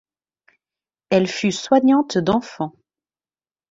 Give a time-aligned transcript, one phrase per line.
[1.11, 2.73] Elle fut soignante d'enfants.